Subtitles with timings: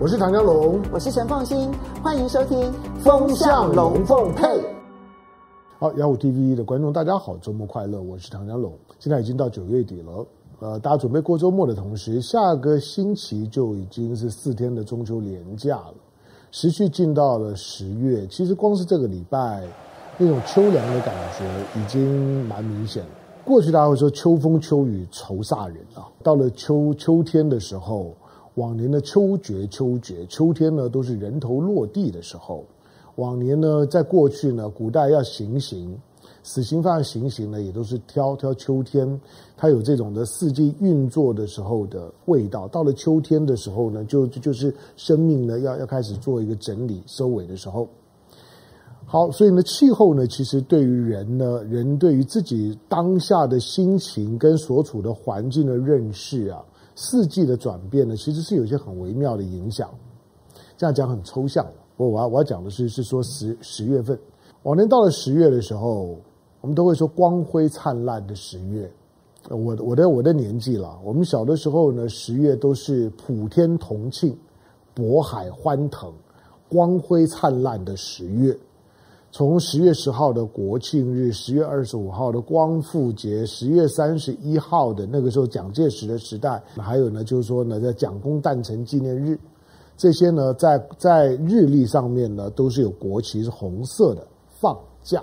[0.00, 1.72] 我是唐江龙，我是陈凤新，
[2.04, 2.56] 欢迎收听
[3.00, 4.46] 《风向龙凤配》。
[5.76, 8.00] 好，幺五 TV 的观众，大家好，周末快乐！
[8.00, 8.72] 我是唐江龙。
[9.00, 10.24] 现在已经到九月底了，
[10.60, 15.94] 呃，大家准备过周末的同时，下个星期就已经是四天的中秋连假了，
[16.52, 18.24] 时序进到了十月。
[18.28, 19.66] 其实光是这个礼拜，
[20.16, 21.44] 那种秋凉的感觉
[21.80, 23.08] 已经蛮明显了。
[23.44, 28.14] 过去大家会说秋风秋雨愁煞人啊，到了秋秋天的时候。
[28.58, 32.64] 往年的秋绝秋绝，秋天呢都是人头落地的时候。
[33.14, 35.96] 往年呢，在过去呢，古代要行刑，
[36.42, 39.20] 死刑犯行刑呢，也都是挑挑秋天，
[39.56, 42.66] 它有这种的四季运作的时候的味道。
[42.68, 47.88] 到了秋天的时候呢，就就是生命呢要要开始做一个整理收尾的时候。
[49.04, 56.62] 好，所以呢，气候呢，其实对于人呢，人对于自己当下的心情跟所处的环境的认识啊。
[57.00, 59.88] 四季的转变呢，其实是有一些很微妙的影响。
[60.76, 61.64] 这样讲很抽象，
[61.96, 64.18] 我我要我要讲的是是说十十月份，
[64.64, 66.18] 往年到了十月的时候，
[66.60, 68.90] 我们都会说光辉灿烂的十月。
[69.48, 74.36] 我我的我的年纪了，我们小的时候呢，十月都是普天同庆、
[74.96, 76.12] 渤海欢腾、
[76.68, 78.58] 光辉灿烂的十月。
[79.30, 89.38] 从十月十号的国庆日，十月二十五号的光复节，十月三十一号的那个时候蒋介石的时代，还有呢，就是说呢，在蒋公诞辰纪念日，
[89.98, 94.26] 这些呢，在在日历上面呢，都是有国旗是红色的
[94.60, 95.22] 放假。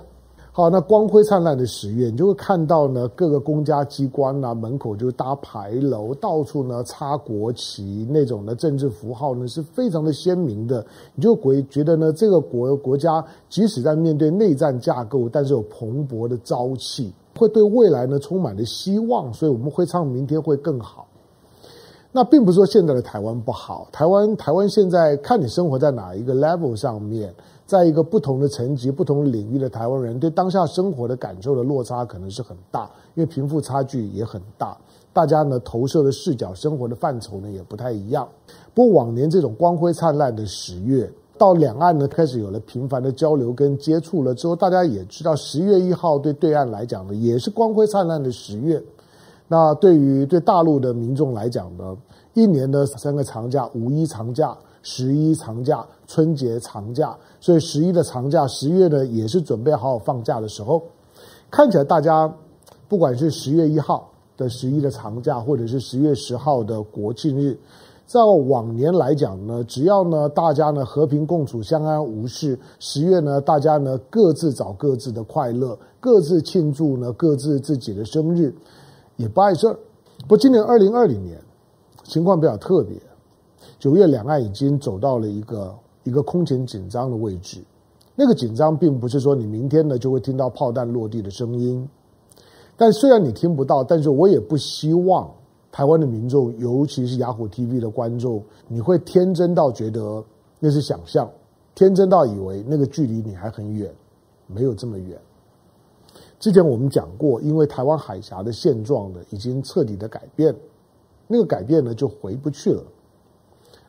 [0.57, 10.85] 好，那光辉灿烂的十月，你就会看到呢，各个公家机关啊，门口就搭牌楼，到处呢插国旗，那种的政治符号呢是非常的鲜明的。
[11.13, 21.05] 你就会觉得呢，这个国国家即使在面对内战架构，但是有蓬勃的朝气，会对未来呢充满了希望，所以我们会唱明天会更好。
[22.13, 27.35] 那并不是说现在的台湾不好，台湾台湾现在看你生活在哪一个 level 上面。
[27.65, 34.77] 在一个不同的层级、不同领域的台湾人，对当下生活的感受的落差可能是很大，因为贫富差距也很大。
[35.11, 38.27] 大家呢投射的视角、生活的范畴呢也不太一样。
[38.73, 48.83] 不过往年这种光辉灿烂的十月，到两岸呢开始有了频繁的交流跟接触了之后，大家也知道十月一号对对岸来讲呢也是光辉灿烂的十月。
[49.47, 51.97] 那对于对大陆的民众来讲呢，
[52.33, 54.55] 一年的三个长假：五一长假。
[54.87, 60.79] 十一长假、春节长假，所以十一的长假，十月呢也是准备好好放假的时候。
[61.49, 62.31] 看起来大家
[62.87, 64.07] 不管是十月一号
[64.37, 67.57] 的十一的长假，或者是十月十号的国庆日，
[68.05, 78.53] 在往年来讲呢，只要呢大家呢和平共处、相安无事，十月呢大家呢各自找各自的快乐，各自庆祝呢各自自己的生日，
[79.15, 79.75] 也不碍事儿。
[80.27, 81.41] 不今年二零二零年
[82.03, 82.95] 情况比较特别。
[83.85, 85.75] 九月，两岸已经走到了一个
[86.05, 87.63] 一个空前紧张的位置。
[88.15, 91.87] 那个紧张，并不是说你明天呢就会听到炮弹落地的声音。
[92.75, 95.31] 但虽然你听不到，但是我也不希望
[95.71, 100.23] 台湾的民众，尤其是雅虎 TV 的观众，你会天真到觉得
[100.59, 101.29] 那是想象，
[101.75, 103.93] 天真到以为那个距离你还很远，
[104.47, 105.15] 没有这么远。
[106.39, 110.55] 之前我们讲过，因为台湾海峡的现状呢，已经彻底的改变，
[111.27, 112.83] 那个改变呢就回不去了。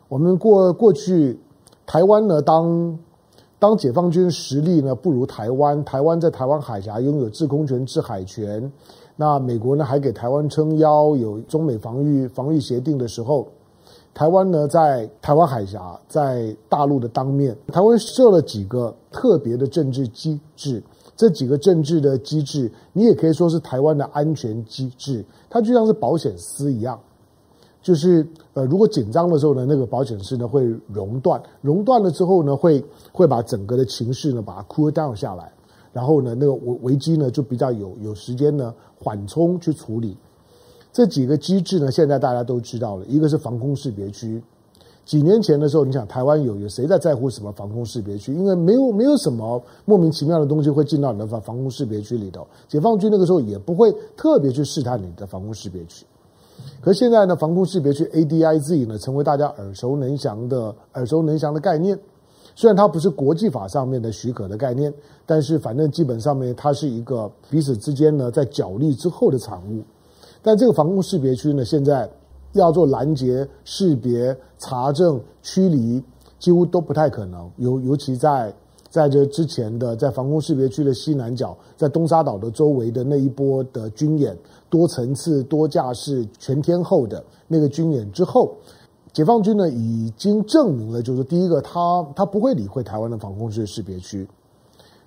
[0.08, 1.36] 我们过过去，
[1.84, 2.96] 台湾呢，当
[3.58, 8.70] 当解放军实力呢不如台湾，台湾在台湾海峡拥有制空权、制海权，
[9.16, 13.48] 那美国呢还给台湾撑腰，有中美防御防御协定的时候，
[14.14, 20.80] 台湾呢在台湾海峡在大陆的当面，台湾设了几个特别的政治机制，
[21.16, 26.96] 这几个政治的机制，你也可以说是台湾的安全机制，它就像是保险丝一样。
[27.86, 35.52] 就是呃，如果紧张的时候呢，那个保险丝呢会熔断，熔断了之后呢，会会把整个的情绪呢把它 cool down 下来，
[35.92, 40.16] 然后呢，那个危危机呢就比较有有时间呢缓冲去处理。
[40.92, 44.42] 这几个机制呢，现在大家都知道了，一个是防空识别区。
[45.04, 48.34] 几年前的时候，你想台湾有有谁在在乎什么防空识别区？
[48.34, 56.04] 因为没有没有什么莫名其妙的东西会进到你的防防空识别区里头，解放军那个时候也不会特别去试探你的防空识别区。
[56.80, 61.98] 可现在呢，防空识别区 ADIZ 呢，成为大家耳熟能详的耳熟能详的概念。
[62.54, 64.92] 虽然它不是国际法上面的许可的概念，
[65.26, 69.82] 但是反正基本上面它是一个彼此之间呢在角力之后的产物。
[70.42, 72.08] 但这个防空识别区呢，现在
[72.52, 76.02] 要做拦截、识别、查证、驱离，
[76.38, 77.50] 几乎都不太可能。
[77.56, 78.54] 尤尤其在
[78.88, 84.36] 在这之前的在防空识别区的西南角，在东沙岛的周围的那一波的军演。
[84.68, 88.52] 多层次、多架式、全天候的那个军演之后，
[89.12, 94.26] 解放军呢已经证明了，就是第一个，他他不会理会台湾的防空识别区；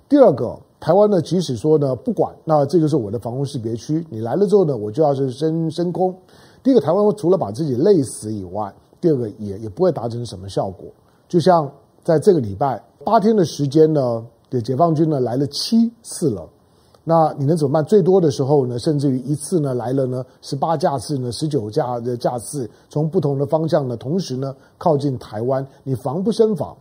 [0.08, 6.16] 第二个，台湾呢即使说呢不管，那这就是我的防空识别区，你来了之后呢，我就要是升升空。
[6.64, 10.88] 第一个，台湾除了把自己累死以外，第二个也也不会达成什么效果。
[11.28, 11.70] 就像
[12.04, 16.48] 在这个礼拜八天的时间呢，对解放军呢来了七次了。
[17.04, 17.84] 那你能怎么办？
[17.86, 26.75] 最多的时候呢，甚至于一次呢来了呢十八架次呢，十九架的架次，从不同的方向呢，同时呢靠近台湾，你防不胜防。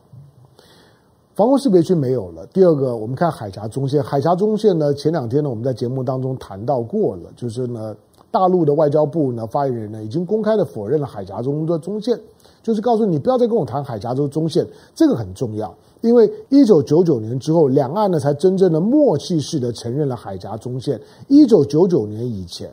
[1.34, 2.44] 防空识别区没有了。
[2.48, 7.94] 第二个，我们看海峡中线，海峡中线呢，前两天呢我们在节目当中谈到过了，就是呢
[8.30, 12.18] 大陆的外交部呢发言人呢已经公开的否认了海峡中的中线，
[12.62, 15.74] 就是告诉你不要再跟我谈海峡中中线，这个很重要。
[16.00, 21.00] 因为一九九九年之后，两岸呢才真正的默契式的承认了海峡中线。
[21.26, 22.70] 一九九九年以前，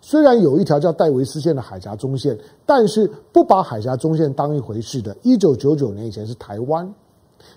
[0.00, 2.36] 虽然有一条叫戴维斯线的海峡中线，
[2.66, 5.16] 但是不把海峡中线当一回事的。
[5.22, 6.92] 一九九九年以前是台湾，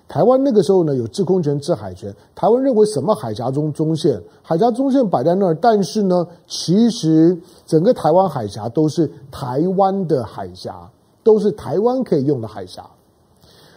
[0.08, 2.16] 台湾那个时候呢有制空权、制海权。
[2.34, 10.90] 台湾认为什么海峡中中线，海峡中线摆在那儿，但是呢，其实整个台湾海峡都是台湾的海峡，
[11.24, 12.90] 都是台湾可以用的海峡。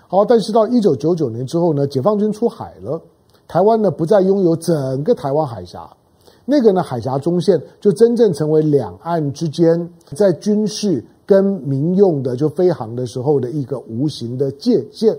[0.06, 3.00] 好，但是到一九九九年之后呢，解放军出海了，
[3.48, 5.90] 台湾呢不再拥有整个台湾海峡，
[6.44, 15.16] 那个呢海峡中线就真正成为两岸之间在军事跟民用的就飞航的时候的一个无形的界限。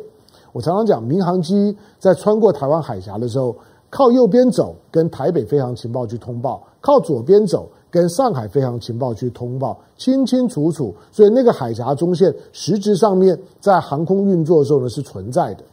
[0.52, 3.56] 我常常讲，民航机在穿过台湾海峡的时候，
[3.90, 7.68] 靠右边走跟台北飞航情报局通报，靠左边走。
[7.92, 15.64] 跟上海飞航情报局通报清清楚楚，所以那个海峡中线实质上面在航空运作的时候呢是存在的，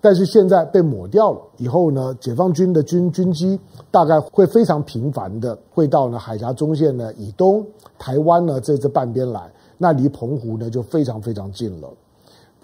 [0.00, 1.40] 但是现在被抹掉了。
[1.58, 3.56] 以后呢，解放军的军军机
[3.92, 7.64] 大概会非常频繁的会到呢海峡中线呢以东
[8.00, 11.88] 台湾呢这这半边来，那离澎湖呢就非常非常近了。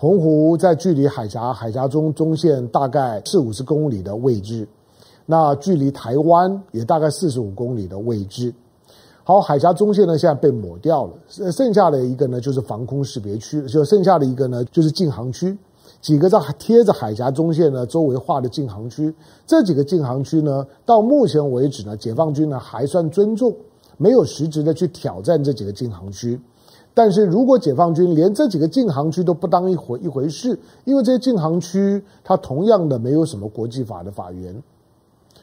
[0.00, 4.66] 澎湖在距离海峡海峡中中线大概四五十公里的位置，
[5.26, 8.50] 那距离台湾也大概四十五公里的位置。
[9.24, 11.12] 好，海峡中线呢，现在被抹掉了，
[11.52, 15.54] 剩下的一个呢就是防空识别区，就剩下的一个呢就是禁航区，
[16.00, 19.14] 几个在贴着海峡中线呢周围画的禁航区，
[19.46, 23.54] 这几个禁航区呢，到目前为止呢，解放军呢还算尊重，
[23.98, 26.40] 没有实质的去挑战这几个禁航区，
[26.92, 34.62] 但是如果解放军连这几个禁航区都不当一回一回事，因为这些禁航区它同样的没有什么国际法的法源。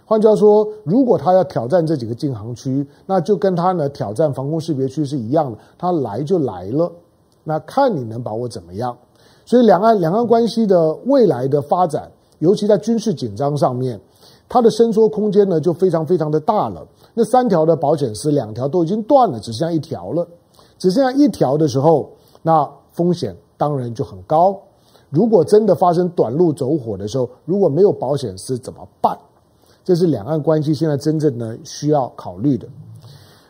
[0.06, 6.92] 换句话说，如果他要挑战这几个禁航区，那就跟他呢挑战防空识别区是一样的，他来就来了，
[7.44, 8.96] 那看你能把我怎么样。
[9.46, 14.00] 所以两岸两岸关系的未来的发展，尤其在军事紧张上面，
[14.48, 16.86] 它的伸缩空间呢就非常非常的大了。
[17.14, 20.28] 那三条的保险丝，两条都已经断了，只剩下一条了。
[20.78, 22.10] 只剩下一条的时候，
[22.42, 24.58] 那风险当然就很高。
[25.10, 29.18] 如果真的发生短路走火的时候，如果没有保险丝怎么办？
[29.84, 32.68] 这是两岸关系现在真正呢需要考虑的。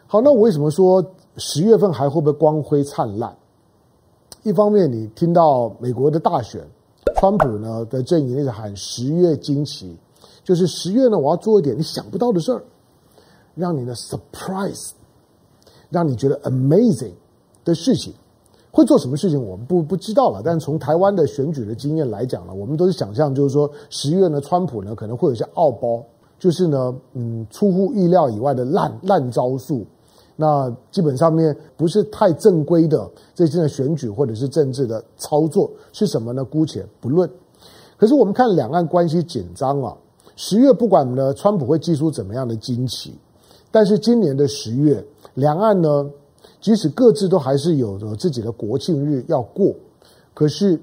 [0.06, 1.04] 好，那我为什么说
[1.38, 3.36] 十月份还会不会光辉灿烂？
[4.44, 6.62] 一方面，你听到美国的大选，
[7.16, 9.98] 川普呢的阵营一直喊十月惊奇，
[10.44, 12.64] 就是十月呢我要做一点你想不到的事儿，
[13.56, 14.92] 让你呢 surprise，
[15.90, 17.14] 让你觉得 amazing
[17.64, 18.14] 的事情。
[18.72, 26.04] 会做什么事情我们不不知道了，但从台湾的选举的经验来讲呢，我们都是想象，就是说十月呢，川普呢可能会有些奥包。
[26.40, 29.84] 就是呢，嗯，出乎意料以外的烂烂招数，
[30.36, 36.46] 那基本上面不是太正规的这些的选举或者是政治的操作是什么呢？
[36.46, 37.28] 姑且不论。
[37.98, 39.98] 可是我们看两岸关系紧张啊，
[40.36, 43.16] 十月不管呢，川普会祭出怎么样的惊奇，
[43.72, 45.04] 但是今年的十月，
[45.38, 46.10] 两岸呢，
[46.60, 49.72] 即使各自都还是有着自己的国庆日要过，
[50.34, 50.80] 可是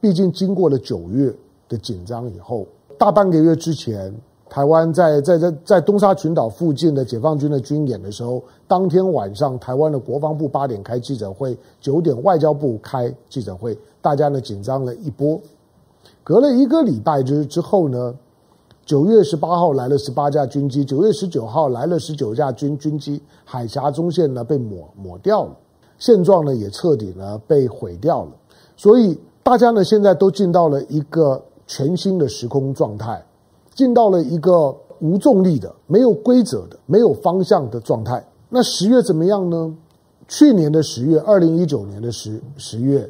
[0.00, 1.34] 毕竟经过了九月
[1.68, 2.64] 的紧张以后，
[2.96, 4.14] 大半个月之前。
[4.48, 15.38] 台湾在在在在东沙群岛附近的解放军的军演的时候，当天晚上台湾的国防部八点开记者会，九点外交部开记者会，大家呢紧张了一波。
[16.22, 18.14] 隔了一个礼拜之之后呢，
[18.86, 25.56] 九月十八号来了十八架军机，九月十九号来了十九架军军机，海峡中线呢被抹抹掉了，
[25.98, 28.30] 现状呢也彻底呢被毁掉了。
[28.76, 33.22] 所以大家呢现在都进到了一个全新的时空状态。
[33.74, 38.26] 进到了一个无重力的、没有规则的、没有方向的状态。
[38.48, 39.76] 那十月怎么样呢？
[40.28, 43.06] 去年的十月，二零一九年的十十月，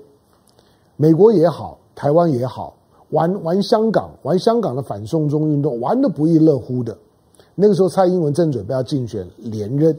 [0.96, 2.74] 美国也好，台湾也好，
[3.16, 6.94] 玩玩香港，玩香港的反送中运动，玩得不亦乐乎的。
[7.54, 9.98] 那个时候，蔡英文正准备要竞选连任，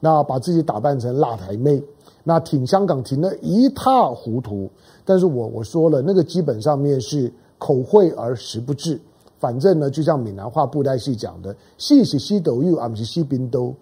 [0.00, 1.82] 那把自己打扮成辣台妹，
[2.24, 4.68] 那挺香港挺得一塌糊涂。
[5.06, 9.00] 但是我我说了，那个基本上面是口惠而实不至。
[9.38, 13.74] 反正呢，就像闽南话布袋戏讲的，戏是西斗又啊，不是西宾都。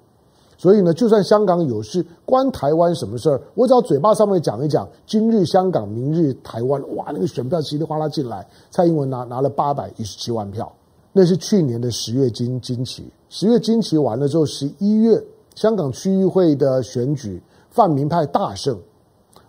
[0.58, 3.40] 所以呢，就算香港有事，关台湾什么事儿？
[3.54, 10.72] 我只要嘴巴上面讲一讲，今日香港，明日台湾，哇，那个选票稀里哗啦进来，蔡英文拿拿了八百一十七万票，
[11.12, 15.22] 那是去年的十月经经期，十月经期完了之后，十一月
[15.54, 18.78] 香港区域会的选举，泛民派大胜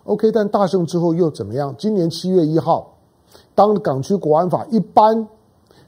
[0.04, 1.74] ，OK，但大胜之后又怎么样？
[1.78, 2.94] 今年七月一号，
[3.54, 5.26] 当港区国安法一颁，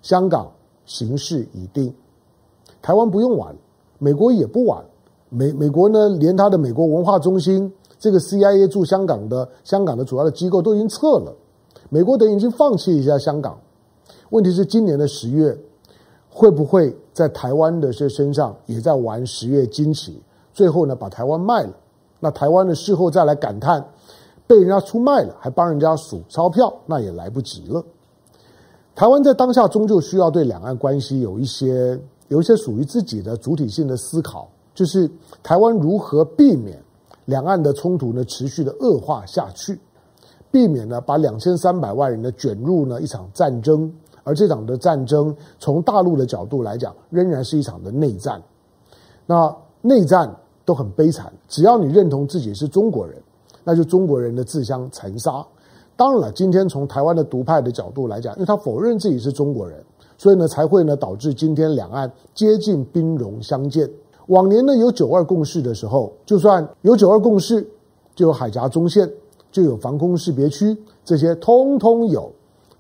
[0.01, 0.51] 香港
[0.87, 1.95] 形势已定，
[2.81, 3.55] 台湾不用玩，
[3.99, 4.83] 美国也不玩。
[5.31, 11.33] 美美国呢，连他的美国文化中心这个 CIA 驻香港的香港的主要的机构都已经撤了，
[11.89, 13.59] 美国等于已经放弃一下香港。
[14.31, 15.57] 问题是今年的十月，
[16.29, 20.21] 会不会在台湾的这身上也在玩十月惊奇？
[20.53, 21.73] 最后呢，把台湾卖了。
[22.19, 23.85] 那台湾的事后再来感叹，
[24.47, 27.85] 被人家出卖了，还帮人家数钞票，那也来不及了。
[28.95, 34.51] 台湾在当下终究需要对两岸关系有一些有一些属于自己的主体性的思考。
[34.81, 35.11] 就是
[35.43, 36.83] 台湾如何避免
[37.27, 39.79] 两岸的冲突呢持续的恶化下去，
[40.51, 43.93] 避免呢把两千三百万人呢卷入呢一场战争，
[44.25, 48.43] 而这场的战争从大陆的角度来讲，仍然是一场的内战。
[49.27, 50.35] 那内战
[50.65, 53.23] 都很悲惨，只要你认同自己是中国人，
[53.63, 55.47] 那就中国人的自相残杀。
[55.95, 59.85] 当然了，今天从台湾的独派的角度来讲，因为他否认自己是中国人，
[60.17, 63.87] 所以呢才会呢导致今天两岸接近兵戎相见。
[64.31, 67.67] 往年呢，有九二共识的时候，就算有九二共识，
[68.15, 69.11] 就有海峡中线，
[69.51, 72.31] 就有防空识别区，这些通通有。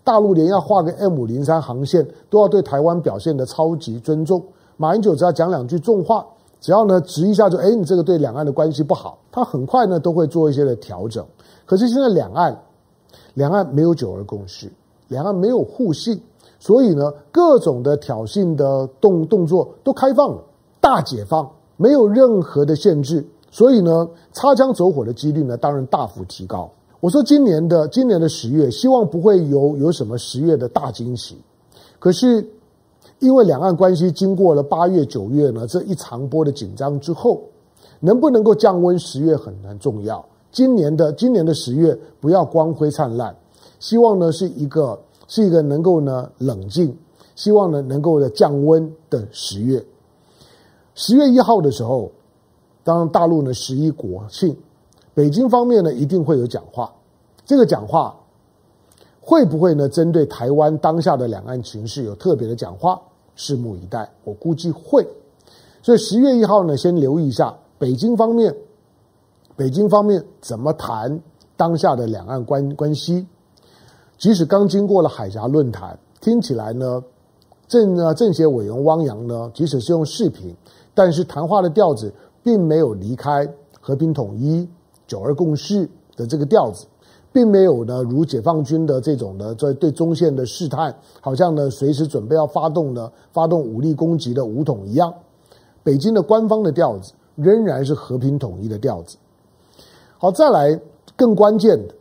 [0.04, 4.40] 大陆连要画个 M 五零三航线，都要对台湾表现得超级尊重。
[4.76, 6.24] 马英九只要讲两句重话，
[6.60, 11.26] 只要呢直一下就，哎，你这个对两岸的关系不好，他很快呢都会做一些的调整。
[11.66, 12.56] 可是现在两岸，
[13.34, 14.70] 两岸没有九二共识，
[15.08, 16.22] 两岸没有互信，
[16.60, 20.44] 所以呢，各种的挑衅的动动作都开放了。
[20.80, 26.70] 大解放没有任何的限制，所以呢，擦枪走火的几率呢，当然大幅提高。
[27.00, 31.36] 我说今年的今年的十月，希望不会有有什么十月的大惊喜。
[31.98, 32.46] 可是，
[33.18, 37.42] 因为两岸关系经过了八月九月呢这一长波的紧张之后，
[38.00, 40.24] 能不能够降温，十月很难重要。
[40.52, 43.34] 今年的今年的十月不要光辉灿烂，
[43.78, 46.96] 希望呢是一个是一个能够呢冷静，
[47.34, 49.82] 希望呢能够呢降温的十月。
[51.00, 52.12] 十月一号的时候，
[52.84, 54.54] 当大陆呢十一国庆，
[55.14, 56.92] 北京方面呢一定会有讲话。
[57.46, 58.14] 这个讲话
[59.18, 63.00] 会不会呢针对台湾当下的两岸情势有特别的讲话？
[63.34, 64.06] 拭目以待。
[64.24, 65.08] 我估计会。
[65.82, 68.54] 所以十月一号呢，先留意一下北京方面，
[69.56, 71.18] 北京方面怎么谈
[71.56, 73.26] 当下的两岸关关系。
[74.18, 77.02] 即使刚经过了海峡论坛，听起来呢，
[77.68, 80.54] 政呢政协委员汪洋呢，即使是用视频。
[80.94, 83.48] 但是谈话的调子并没有离开
[83.80, 84.68] 和平统一、
[85.06, 86.86] 九二共识的这个调子，
[87.32, 95.14] 并没有呢如解放军的这种的在对中线的试探，好像呢随时准备要发动呢发动武力攻击的武统一样。
[95.82, 99.16] 北京的官方的调子仍然是和平统一的调子。
[100.18, 100.78] 好，再来
[101.16, 101.94] 更关键的，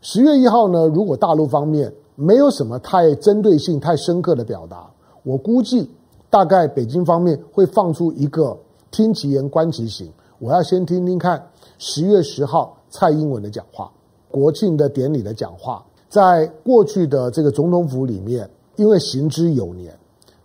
[0.00, 4.90] 十月一号呢，如果大陆方面没有什么太针对性、太深刻的表达，
[5.22, 5.90] 我估计。
[6.30, 8.56] 大概北京方面会放出一个
[8.90, 11.42] 听其言观其行，我要先听听看
[11.78, 13.90] 十月十号蔡英文的讲话，
[14.30, 19.96] 国庆的典礼的讲话，在过去的这个总统府里面，因为行之有年，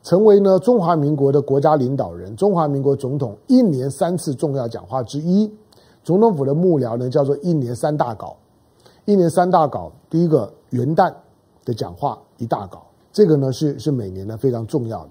[0.04, 5.52] 成为呢中华民国的国家领导人，中华民国总统一年三次重要讲话之一，
[6.04, 8.36] 总统府的幕僚呢叫做一年三大稿，
[9.06, 11.14] 一年三大稿，第一个元旦
[11.66, 15.10] 的讲话一大稿，这个呢是是每年呢非常重要的。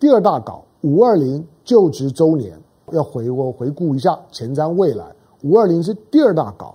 [0.00, 2.58] 第二大稿，五二零就职周年
[2.90, 5.04] 要回我回顾一下前瞻未来。
[5.42, 6.74] 五二零是第二大稿，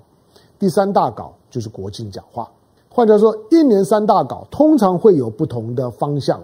[0.60, 2.48] 第三大稿就是国庆讲话。
[2.88, 6.40] 换句话说，一年三大稿通常会有不同的方向，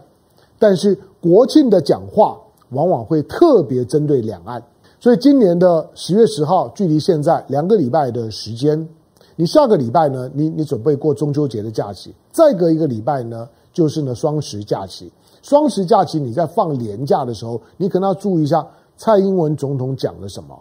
[0.57, 2.35] 但是国庆的讲话
[2.69, 4.63] 往往会特别针对两岸。
[4.99, 8.89] 所以今年的十月十号，距离现在两个礼拜的时间，
[9.35, 15.11] 你下个礼拜呢，你你准备过中秋节的假期，再隔一个礼拜呢，就是呢双十假期。
[15.41, 18.65] 双十假期，你在放年假的时候，你可能要注意一下
[18.97, 20.57] 蔡英文总统讲了什么。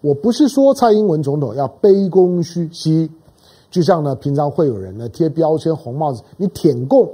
[0.00, 3.10] 我不是说蔡英文总统要卑躬屈膝，
[3.70, 7.08] 就像呢平常会有人呢贴标签红帽子，你舔共。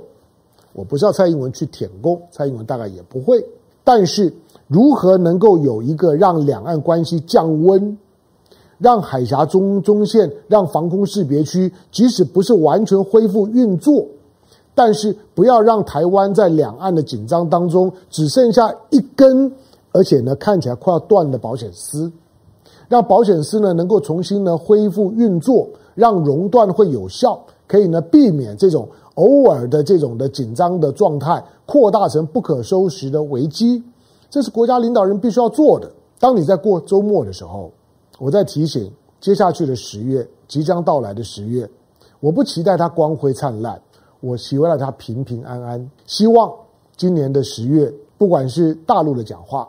[0.74, 3.44] 我不是要蔡英文去舔共，蔡英文大概也不会。
[3.84, 4.32] 但是
[4.68, 7.98] 如何能够有一个让两岸关系降温，
[8.78, 14.06] 让海峡中中线、让防空识别区，即使不是完全恢复运作，
[14.74, 19.52] 但是不要让台湾在两岸的紧张当中只剩下一根，
[19.92, 22.10] 而且呢看起来快要断的保险丝，
[22.88, 33.82] 让保险丝呢能够重新呢恢复运作，让熔断会有效，可以呢避免这种偶尔的这种的紧张的状态扩大成不可收拾的危机。
[34.30, 35.90] 这是国家领导人必须要做的。
[36.18, 37.70] 当你在过周末的时候，
[38.18, 41.68] 我在提醒接下去的十月，即将到来的十月，
[42.20, 43.78] 我不期待它光辉灿烂，
[44.22, 45.90] 我希望他平平安安。
[46.06, 46.50] 希望
[46.96, 49.68] 今年的十月，不管是大陆的讲话，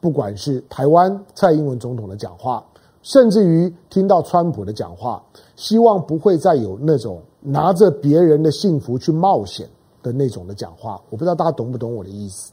[0.00, 2.62] 不管是台湾蔡英文总统的讲话，
[3.02, 5.22] 甚至于听到川普的讲话，
[5.54, 9.68] 希望不会再有那种拿着别人的幸福去冒险
[10.02, 11.00] 的那种的讲话。
[11.08, 12.52] 我不知道大家懂不懂我的意思。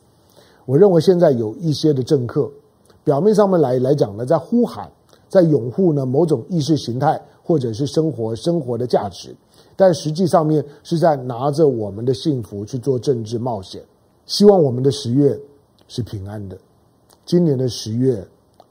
[0.65, 2.49] 我认为现在有一些的政客。
[3.03, 4.87] 表面上面来来讲呢，在呼喊，
[5.27, 9.35] 在拥护呢某种意识形态或者是生活生活的价值，
[9.81, 13.81] 但实际上面是在拿着我们的幸福去做政治冒险。
[14.27, 15.35] 希望我们的十月
[15.87, 16.55] 是平安的。
[17.25, 18.23] 今年的十月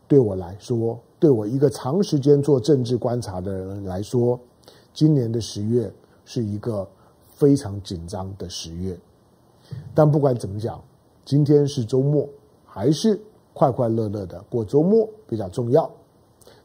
[0.06, 4.38] 对我来说，对我一个长时间做政治观察的人来说，
[4.94, 5.92] 今年的十月
[6.24, 6.88] 是一个
[7.34, 8.96] 非常紧张的十月。
[9.92, 10.80] 但不管怎么讲，
[11.24, 12.28] 今天是周末，
[12.64, 13.20] 还是。
[13.52, 15.90] 快快乐乐的过周末比较重要，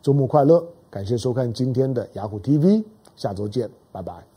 [0.03, 0.63] 周末快乐！
[0.87, 2.85] 感谢收看今天的雅虎 TV，
[3.15, 4.34] 下周见，拜拜。